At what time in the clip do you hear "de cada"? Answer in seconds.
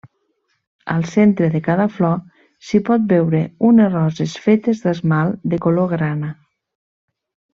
1.55-1.85